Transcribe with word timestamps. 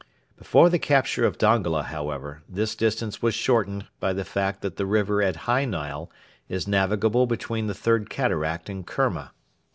Before 0.35 0.67
the 0.67 0.79
capture 0.79 1.27
of 1.27 1.37
Dongola, 1.37 1.83
however, 1.83 2.41
this 2.49 2.73
distance 2.75 3.21
was 3.21 3.35
shortened 3.35 3.85
by 3.99 4.13
the 4.13 4.25
fact 4.25 4.61
that 4.63 4.75
the 4.77 4.87
river 4.87 5.21
at 5.21 5.35
high 5.45 5.63
Nile 5.65 6.09
is 6.49 6.67
navigable 6.67 7.27
between 7.27 7.67
the 7.67 7.75
Third 7.75 8.09
Cataract 8.09 8.67
and 8.67 8.83
Kerma. 8.83 9.31